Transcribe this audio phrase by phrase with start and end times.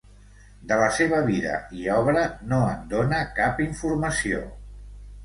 [0.69, 4.41] De la seva vida i obra no en dóna cap informació.